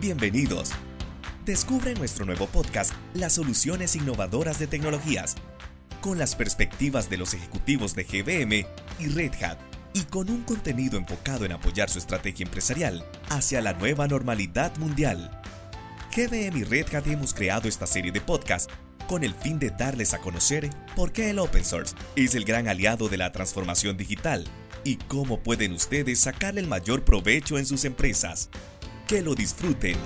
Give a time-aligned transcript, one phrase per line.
[0.00, 0.70] Bienvenidos.
[1.44, 5.34] Descubre nuestro nuevo podcast las soluciones innovadoras de tecnologías,
[6.00, 8.64] con las perspectivas de los ejecutivos de GBM
[9.00, 9.58] y Red Hat,
[9.94, 15.42] y con un contenido enfocado en apoyar su estrategia empresarial hacia la nueva normalidad mundial.
[16.14, 18.72] GBM y Red Hat hemos creado esta serie de podcasts
[19.08, 22.68] con el fin de darles a conocer por qué el open source es el gran
[22.68, 24.44] aliado de la transformación digital
[24.84, 28.48] y cómo pueden ustedes sacarle el mayor provecho en sus empresas.
[29.08, 29.96] Que lo disfruten.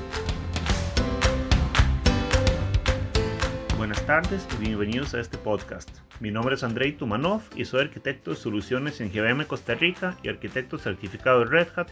[3.77, 5.91] Buenas tardes y bienvenidos a este podcast.
[6.21, 10.29] Mi nombre es Andrei Tumanov y soy arquitecto de soluciones en GBM Costa Rica y
[10.29, 11.89] arquitecto certificado de Red Hat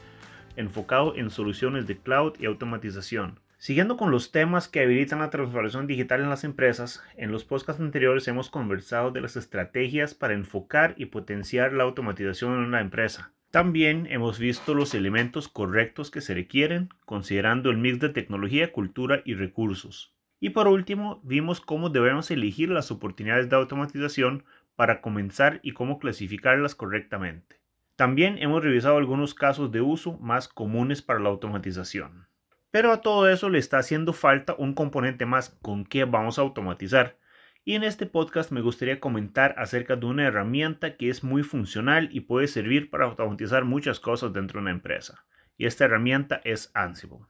[0.55, 3.41] enfocado en soluciones de cloud y automatización.
[3.59, 7.83] Siguiendo con los temas que habilitan la transformación digital en las empresas, en los podcasts
[7.83, 13.33] anteriores hemos conversado de las estrategias para enfocar y potenciar la automatización en una empresa.
[13.51, 19.23] También hemos visto los elementos correctos que se requieren, considerando el mix de tecnología, cultura
[19.25, 20.15] y recursos.
[20.39, 24.45] Y por último, vimos cómo debemos elegir las oportunidades de automatización
[24.77, 27.61] para comenzar y cómo clasificarlas correctamente.
[27.97, 32.29] También hemos revisado algunos casos de uso más comunes para la automatización.
[32.71, 36.43] Pero a todo eso le está haciendo falta un componente más con que vamos a
[36.43, 37.19] automatizar.
[37.65, 42.09] Y en este podcast me gustaría comentar acerca de una herramienta que es muy funcional
[42.13, 45.25] y puede servir para automatizar muchas cosas dentro de una empresa.
[45.59, 47.27] Y esta herramienta es Ansible.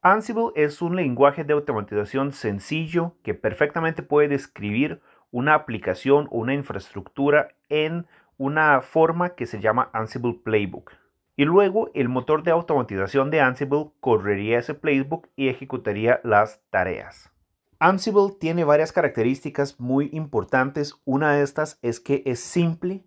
[0.00, 6.54] Ansible es un lenguaje de automatización sencillo que perfectamente puede describir una aplicación o una
[6.54, 10.92] infraestructura en una forma que se llama Ansible Playbook
[11.36, 17.33] y luego el motor de automatización de Ansible correría ese playbook y ejecutaría las tareas.
[17.78, 20.94] Ansible tiene varias características muy importantes.
[21.04, 23.04] Una de estas es que es simple,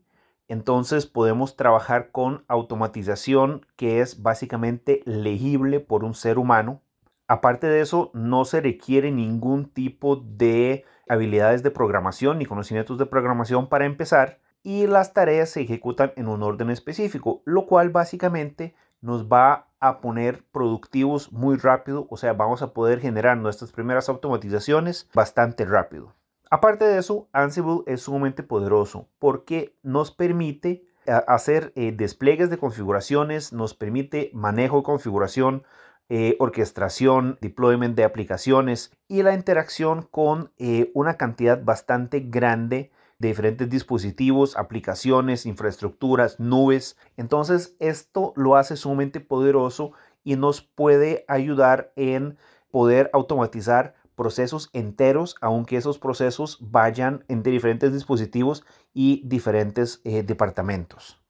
[0.48, 6.82] entonces podemos trabajar con automatización que es básicamente legible por un ser humano.
[7.28, 13.06] Aparte de eso, no se requiere ningún tipo de habilidades de programación ni conocimientos de
[13.06, 18.75] programación para empezar y las tareas se ejecutan en un orden específico, lo cual básicamente
[19.02, 24.10] nos va a poner productivos muy rápido, o sea, vamos a poder generar nuestras primeras
[24.10, 26.14] automatizaciones bastante rápido.
[26.50, 32.58] Aparte de eso, Ansible es sumamente poderoso porque nos permite eh, hacer eh, despliegues de
[32.58, 35.64] configuraciones, nos permite manejo de configuración,
[36.09, 40.52] eh, orquestación, deployment de aplicaciones y la interacción con
[40.94, 46.97] una cantidad bastante grande de diferentes dispositivos, aplicaciones, infraestructuras, nubes.
[47.17, 52.38] Entonces esto lo hace sumamente poderoso y nos puede ayudar en
[52.69, 61.22] poder automatizar procesos enteros, aunque esos procesos vayan entre diferentes dispositivos y diferentes eh, departamentos.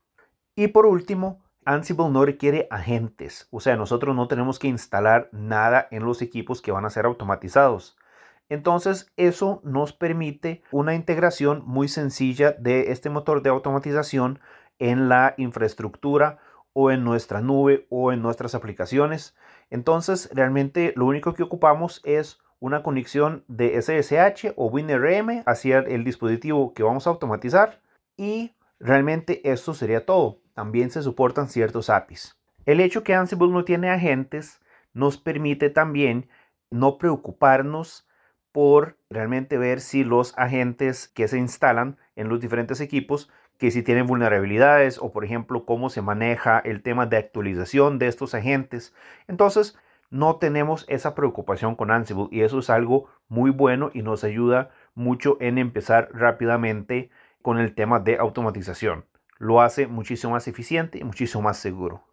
[0.55, 5.85] Y por último, Ansible no requiere agentes, o sea, nosotros no tenemos que instalar nada
[5.91, 7.97] en los equipos que van a ser automatizados.
[8.49, 14.39] Entonces eso nos permite una integración muy sencilla de este motor de automatización
[14.79, 16.39] en la infraestructura
[16.73, 19.35] o en nuestra nube o en nuestras aplicaciones.
[19.69, 26.03] Entonces realmente lo único que ocupamos es una conexión de SSH o WinRM hacia el
[26.03, 27.81] dispositivo que vamos a automatizar
[28.15, 30.39] y realmente esto sería todo.
[30.53, 32.35] También se soportan ciertos APIs.
[32.65, 34.59] El hecho que Ansible no tiene agentes
[34.93, 36.29] nos permite también
[36.69, 38.06] no preocuparnos
[38.57, 43.29] por realmente ver si los agentes que se instalan en los diferentes equipos
[43.59, 48.07] que si tienen vulnerabilidades o por ejemplo cómo se maneja el tema de actualización de
[48.07, 48.95] estos agentes.
[49.27, 49.77] Entonces
[50.09, 54.71] no tenemos esa preocupación con Ansible y eso es algo muy bueno y nos ayuda
[54.95, 57.11] mucho en empezar rápidamente
[57.43, 59.05] con el tema de automatización.
[59.37, 62.05] Lo hace muchísimo más eficiente y muchísimo más seguro.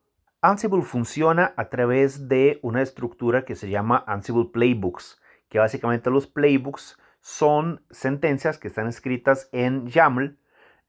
[0.43, 5.22] Ansible funciona a través de una estructura que se llama Ansible Playbooks
[5.54, 10.37] que básicamente los playbooks son sentencias que están escritas en YAML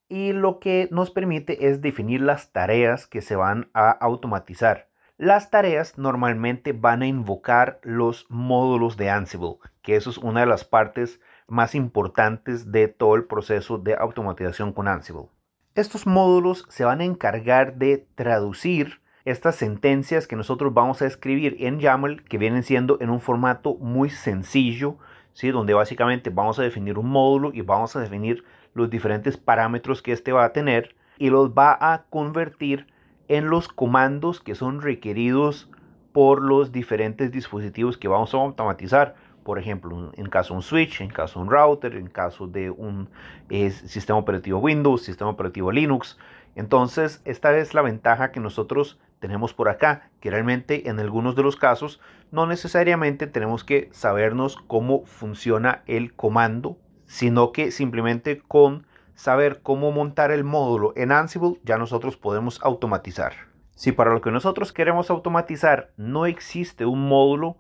[0.10, 4.90] y lo que nos permite es definir las tareas que se van a automatizar.
[5.18, 10.48] Las tareas normalmente van a invocar los módulos de Ansible, que eso es una de
[10.48, 15.30] las partes más importantes de todo el proceso de automatización con Ansible.
[15.76, 21.58] Estos módulos se van a encargar de traducir estas sentencias que nosotros vamos a escribir
[21.60, 24.98] en YAML, que vienen siendo en un formato muy sencillo,
[25.34, 25.50] ¿sí?
[25.50, 28.44] donde básicamente vamos a definir un módulo y vamos a definir
[28.76, 32.88] los diferentes parámetros que este va a tener y los va a convertir
[33.28, 35.72] en los comandos que son requeridos
[36.12, 39.16] por los diferentes dispositivos que vamos a automatizar.
[39.44, 42.70] Por ejemplo, en caso de un switch, en caso de un router, en caso de
[42.70, 43.10] un
[43.50, 46.18] eh, sistema operativo Windows, sistema operativo Linux.
[46.56, 51.44] Entonces, esta es la ventaja que nosotros tenemos por acá, que realmente en algunos de
[51.44, 52.00] los casos
[52.32, 58.86] no necesariamente tenemos que sabernos cómo funciona el comando, sino que simplemente con
[59.16, 63.34] saber cómo montar el módulo en Ansible ya nosotros podemos automatizar.
[63.76, 67.58] Si para lo que nosotros queremos automatizar no existe un módulo,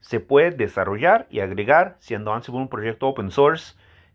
[0.00, 3.74] se puede desarrollar y agregar, siendo Ansible un proyecto open source,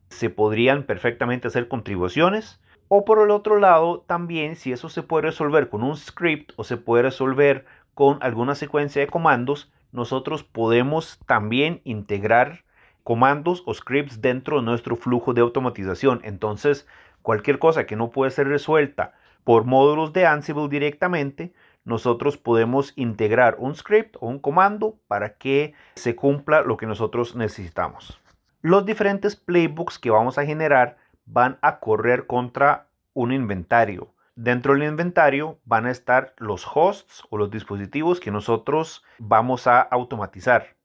[0.10, 2.62] se podrían perfectamente hacer contribuciones.
[2.96, 6.64] O por el otro lado, también si eso se puede resolver con un script o
[6.64, 12.66] se puede resolver con alguna secuencia de comandos, nosotros podemos también integrar
[13.04, 16.22] comandos o scripts dentro de nuestro flujo de automatización.
[16.24, 16.88] Entonces,
[17.24, 21.52] cualquier cosa que no puede ser resuelta por módulos de Ansible directamente,
[21.86, 27.36] nosotros podemos integrar un script o un comando para que se cumpla lo que nosotros
[27.36, 28.20] necesitamos.
[28.62, 34.14] Los diferentes playbooks que vamos a generar van a correr contra un inventario.
[34.36, 39.80] Dentro del inventario van a estar los hosts o los dispositivos que nosotros vamos a
[39.82, 40.76] automatizar.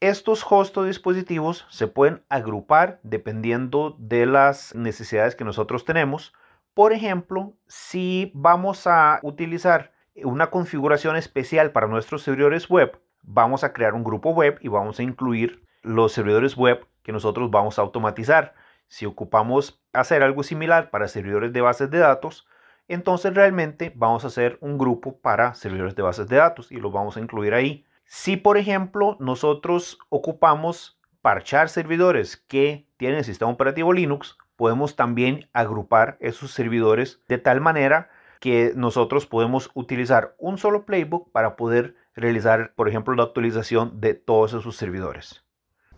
[0.00, 6.32] Estos hosts o dispositivos se pueden agrupar dependiendo de las necesidades que nosotros tenemos.
[6.74, 13.72] Por ejemplo, si vamos a utilizar una configuración especial para nuestros servidores web, vamos a
[13.72, 17.82] crear un grupo web y vamos a incluir los servidores web que nosotros vamos a
[17.82, 18.54] automatizar.
[18.88, 22.46] Si ocupamos hacer algo similar para servidores de bases de datos,
[22.88, 26.92] entonces realmente vamos a hacer un grupo para servidores de bases de datos y los
[26.92, 27.84] vamos a incluir ahí.
[28.04, 35.48] Si por ejemplo nosotros ocupamos parchar servidores que tienen el sistema operativo Linux, podemos también
[35.52, 38.10] agrupar esos servidores de tal manera
[38.40, 44.14] que nosotros podemos utilizar un solo playbook para poder realizar, por ejemplo, la actualización de
[44.14, 45.43] todos esos servidores.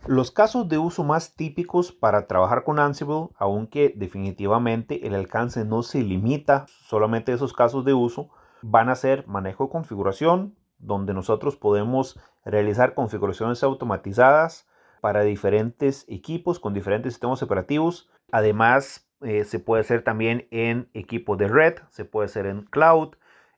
[0.07, 5.83] Los casos de uso más típicos para trabajar con Ansible, aunque definitivamente el alcance no
[5.83, 8.29] se limita solamente a esos casos de uso,
[8.61, 14.65] van a ser manejo de configuración, donde nosotros podemos realizar configuraciones automatizadas
[15.01, 18.09] para diferentes equipos con diferentes sistemas operativos.
[18.31, 23.15] Además, eh, se puede hacer también en equipo de red, se puede hacer en cloud.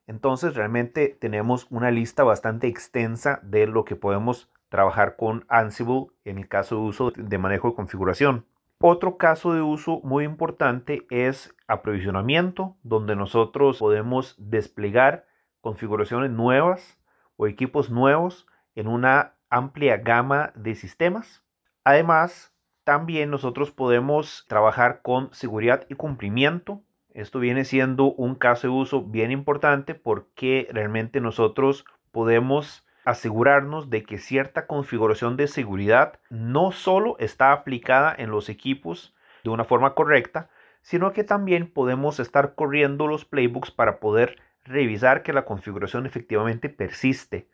[0.07, 6.37] Entonces, realmente tenemos una lista bastante extensa de lo que podemos trabajar con Ansible en
[6.37, 8.45] el caso de uso de manejo de configuración.
[8.81, 15.25] Otro caso de uso muy importante es aprovisionamiento, donde nosotros podemos desplegar
[15.59, 16.97] configuraciones nuevas
[17.35, 21.43] o equipos nuevos en una amplia gama de sistemas.
[21.83, 22.53] Además,
[22.85, 26.81] también nosotros podemos trabajar con seguridad y cumplimiento.
[27.13, 34.03] Esto viene siendo un caso de uso bien importante porque realmente nosotros podemos asegurarnos de
[34.03, 39.95] que cierta configuración de seguridad no solo está aplicada en los equipos de una forma
[39.95, 40.49] correcta,
[40.81, 46.69] sino que también podemos estar corriendo los playbooks para poder revisar que la configuración efectivamente
[46.69, 47.47] persiste,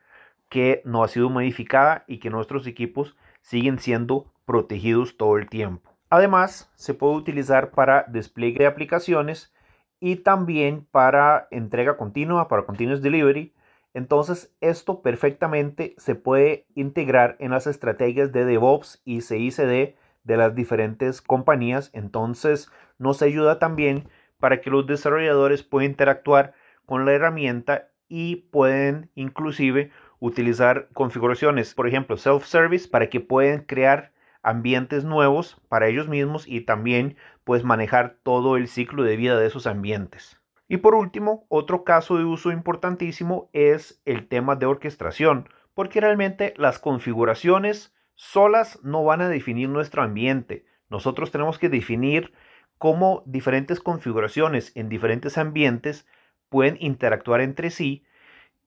[0.50, 5.92] que no ha sido modificada y que nuestros equipos siguen siendo protegidos todo el tiempo.
[6.10, 9.54] Además, se puede utilizar para despliegue de aplicaciones
[10.00, 13.54] y también para entrega continua, para continuous delivery,
[13.96, 19.96] entonces, esto perfectamente se puede integrar en las estrategias de DevOps y CICD
[20.26, 21.92] de las diferentes compañías.
[21.94, 26.56] Entonces, nos ayuda también para que los desarrolladores puedan interactuar
[26.86, 34.12] con la herramienta y pueden inclusive utilizar configuraciones, por ejemplo, self-service, para que puedan crear
[34.44, 39.48] ambientes nuevos para ellos mismos y también pues manejar todo el ciclo de vida de
[39.48, 40.42] esos ambientes.
[40.68, 46.54] Y por último, otro caso de uso importantísimo es el tema de orquestación, porque realmente
[46.58, 50.66] las configuraciones solas no van a definir nuestro ambiente.
[50.90, 52.34] Nosotros tenemos que definir
[52.78, 56.08] cómo diferentes configuraciones en diferentes ambientes
[56.50, 58.06] pueden interactuar entre sí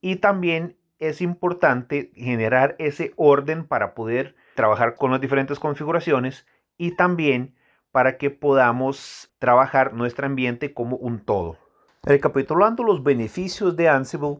[0.01, 6.93] y también es importante generar ese orden para poder trabajar con las diferentes configuraciones y
[6.93, 7.55] también
[7.93, 11.68] para que podamos trabajar nuestro ambiente como un todo.
[12.03, 14.39] Recapitulando los beneficios de Ansible,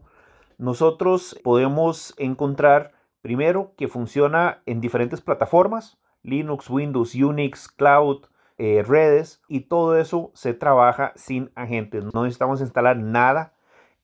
[0.59, 8.27] nosotros podemos encontrar primero que funciona en diferentes plataformas, Linux, Windows, Unix, Cloud,
[8.59, 12.05] eh, redes, y todo eso se trabaja sin agentes.
[12.13, 13.53] No necesitamos instalar nada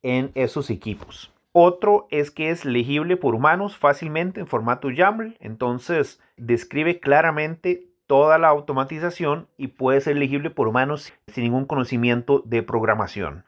[0.03, 1.33] en esos equipos.
[1.53, 8.39] Otro es que es legible por humanos fácilmente en formato YAML, entonces describe claramente toda
[8.39, 13.45] la automatización y puede ser legible por humanos sin ningún conocimiento de programación.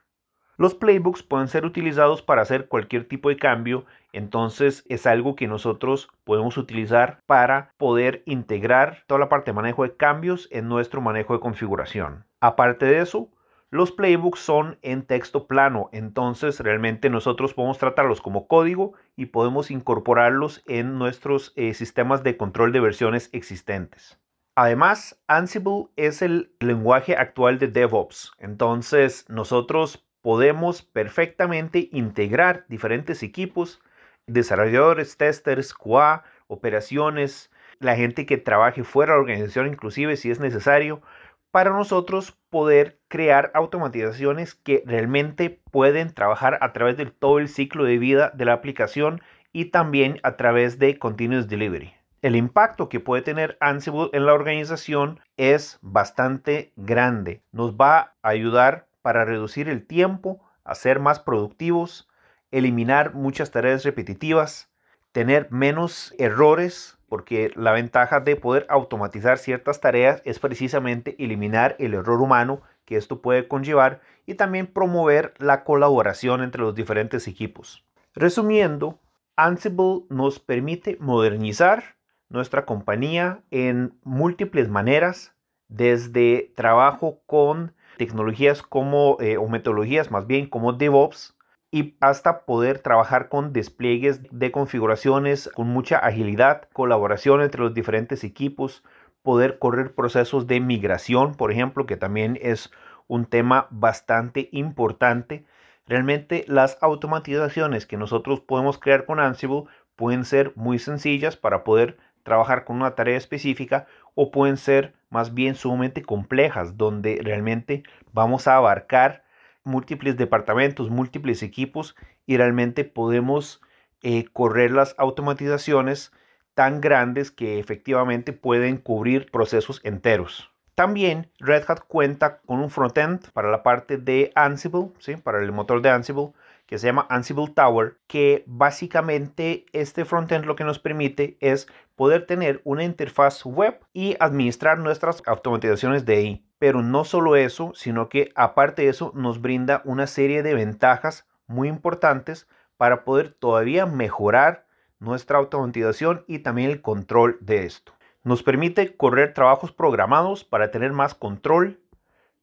[0.59, 5.47] Los playbooks pueden ser utilizados para hacer cualquier tipo de cambio, entonces es algo que
[5.47, 11.03] nosotros podemos utilizar para poder integrar toda la parte de manejo de cambios en nuestro
[11.03, 12.25] manejo de configuración.
[12.41, 13.29] Aparte de eso,
[13.69, 19.71] los playbooks son en texto plano, entonces realmente nosotros podemos tratarlos como código y podemos
[19.71, 24.19] incorporarlos en nuestros eh, sistemas de control de versiones existentes.
[24.59, 33.83] Además, Ansible es el lenguaje actual de DevOps, entonces nosotros podemos perfectamente integrar diferentes equipos,
[34.27, 40.41] desarrolladores, testers, QA, operaciones, la gente que trabaje fuera de la organización inclusive si es
[40.41, 41.03] necesario,
[41.51, 47.85] para nosotros poder crear automatizaciones que realmente pueden trabajar a través de todo el ciclo
[47.85, 49.21] de vida de la aplicación
[49.53, 51.93] y también a través de Continuous Delivery.
[52.27, 57.41] El impacto que puede tener Ansible en la organización es bastante grande.
[57.53, 62.09] Nos va a ayudar para reducir el tiempo, a ser más productivos,
[62.51, 64.73] eliminar muchas tareas repetitivas,
[65.13, 71.95] tener menos errores porque la ventaja de poder automatizar ciertas tareas es precisamente eliminar el
[71.95, 77.85] error humano que esto puede conllevar y también promover la colaboración entre los diferentes equipos.
[78.17, 78.99] Resumiendo,
[79.37, 81.96] Ansible nos permite modernizar
[82.29, 85.35] nuestra compañía en múltiples maneras,
[85.69, 91.37] desde trabajo con tecnologías como, eh, o metodologías más bien como DevOps,
[91.71, 98.25] y hasta poder trabajar con despliegues de configuraciones con mucha agilidad, colaboración entre los diferentes
[98.25, 98.83] equipos,
[99.23, 102.71] poder correr procesos de migración, por ejemplo, que también es
[103.09, 105.45] un tema bastante importante.
[105.87, 109.65] Realmente las automatizaciones que nosotros podemos crear con Ansible
[109.97, 115.33] pueden ser muy sencillas para poder trabajar con una tarea específica o pueden ser más
[115.33, 119.23] bien sumamente complejas, donde realmente vamos a abarcar
[119.63, 121.95] múltiples departamentos, múltiples equipos
[122.27, 123.63] y realmente podemos
[124.03, 126.13] eh, correr las automatizaciones
[126.55, 130.51] tan grandes que efectivamente pueden cubrir procesos enteros.
[130.75, 135.17] También Red Hat cuenta con un frontend para la parte de Ansible, ¿sí?
[135.17, 136.33] para el motor de Ansible,
[136.67, 142.27] que se llama Ansible Tower, que básicamente este frontend lo que nos permite es poder
[142.27, 146.47] tener una interfaz web y administrar nuestras automatizaciones de ahí.
[146.59, 151.27] Pero no solo eso, sino que aparte de eso nos brinda una serie de ventajas
[151.47, 154.67] muy importantes para poder todavía mejorar
[154.99, 157.93] nuestra automatización y también el control de esto.
[158.23, 161.81] Nos permite correr trabajos programados para tener más control.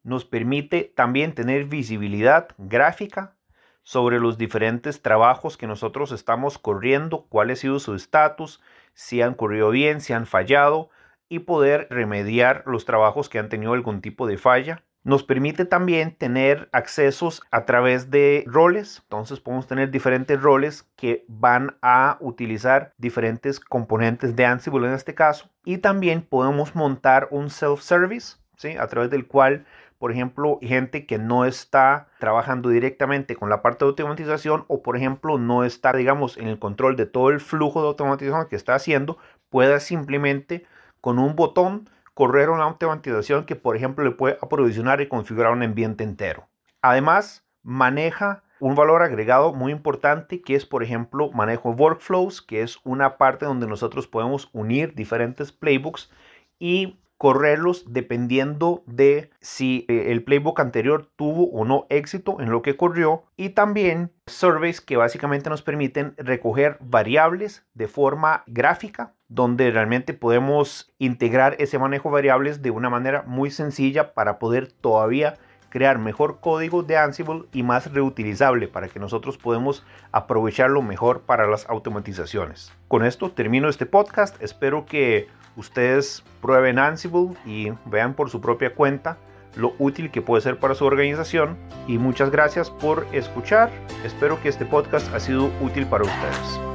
[0.04, 3.36] Nos permite también tener visibilidad gráfica
[3.84, 8.62] sobre los diferentes trabajos que nosotros estamos corriendo, cuál ha sido su estatus,
[8.94, 10.90] si han corrido bien, si han fallado
[11.30, 14.84] y poder remediar los trabajos que han tenido algún tipo de falla.
[15.04, 19.00] Nos permite también tener accesos a través de roles.
[19.04, 25.14] Entonces podemos tener diferentes roles que van a utilizar diferentes componentes de Ansible en este
[25.14, 25.50] caso.
[25.66, 28.76] Y también podemos montar un self-service, ¿sí?
[28.78, 29.66] a través del cual
[30.04, 34.98] por ejemplo, gente que no está trabajando directamente con la parte de automatización o, por
[34.98, 38.76] ejemplo, no está, digamos, en el control de todo el flujo de automatización que está
[38.76, 39.18] haciendo,
[39.50, 40.66] pueda simplemente
[41.00, 45.64] con un botón correr una automatización que, por ejemplo, le puede aprovisionar y configurar un
[45.64, 46.50] ambiente entero.
[46.82, 52.78] Además, maneja un valor agregado muy importante que es, por ejemplo, manejo workflows, que es
[52.84, 56.12] una parte donde nosotros podemos unir diferentes playbooks
[56.60, 62.62] y correrlos dependiendo de si eh, el playbook anterior tuvo o no éxito en lo
[62.62, 63.24] que corrió.
[63.38, 70.94] Y también surveys que básicamente nos permiten recoger variables de forma gráfica donde realmente podemos
[71.00, 75.38] integrar ese manejo de variables de una manera muy sencilla para poder todavía
[75.74, 81.48] crear mejor código de Ansible y más reutilizable para que nosotros podamos aprovecharlo mejor para
[81.48, 82.72] las automatizaciones.
[82.88, 84.40] Con esto termino este podcast.
[84.40, 89.18] Espero que ustedes prueben Ansible y vean por su propia cuenta
[89.56, 91.58] lo útil que puede ser para su organización.
[91.88, 93.72] Y muchas gracias por escuchar.
[94.06, 96.73] Espero que este podcast ha sido útil para ustedes.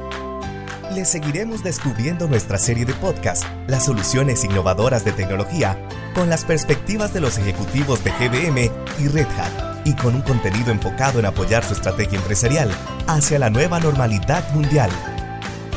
[1.05, 5.77] Seguiremos descubriendo nuestra serie de podcast, las soluciones innovadoras de tecnología,
[6.13, 10.71] con las perspectivas de los ejecutivos de GBM y Red Hat, y con un contenido
[10.71, 12.69] enfocado en apoyar su estrategia empresarial
[13.07, 14.89] hacia la nueva normalidad mundial.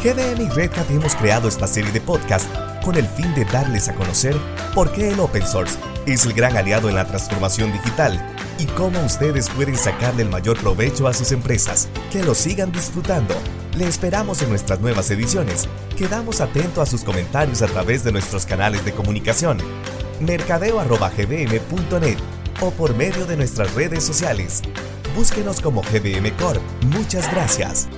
[0.02, 2.49] GBM y Red Hat hemos creado esta serie de podcast
[2.83, 4.37] con el fin de darles a conocer
[4.75, 8.21] por qué el open source es el gran aliado en la transformación digital
[8.59, 11.88] y cómo ustedes pueden sacarle el mayor provecho a sus empresas.
[12.11, 13.35] Que lo sigan disfrutando.
[13.76, 15.69] Le esperamos en nuestras nuevas ediciones.
[15.97, 19.59] Quedamos atentos a sus comentarios a través de nuestros canales de comunicación,
[20.21, 22.19] mercadeo.gbm.net
[22.61, 24.62] o por medio de nuestras redes sociales.
[25.17, 26.61] Búsquenos como GBM Corp.
[26.85, 27.88] Muchas gracias.